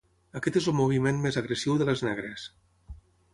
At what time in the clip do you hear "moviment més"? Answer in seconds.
0.77-1.37